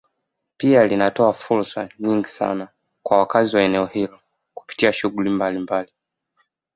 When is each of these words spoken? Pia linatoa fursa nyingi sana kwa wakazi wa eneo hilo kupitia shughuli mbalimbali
Pia 0.57 0.87
linatoa 0.87 1.33
fursa 1.33 1.89
nyingi 1.99 2.27
sana 2.27 2.67
kwa 3.03 3.17
wakazi 3.17 3.55
wa 3.55 3.63
eneo 3.63 3.85
hilo 3.85 4.19
kupitia 4.53 4.93
shughuli 4.93 5.29
mbalimbali 5.29 5.91